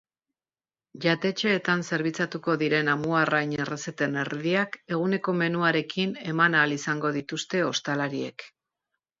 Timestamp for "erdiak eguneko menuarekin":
4.23-6.19